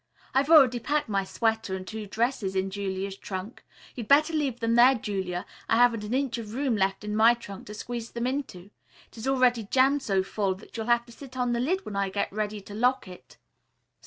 [0.33, 3.63] "I've already packed my sweater and two dresses in Julia's trunk.
[3.93, 7.35] You'd better leave them there, Julia, I haven't an inch of room left in my
[7.35, 8.71] trunk to squeeze them into.
[9.11, 11.95] It is already jammed so full that you'll have to sit on the lid when
[11.95, 13.37] I get ready to lock it."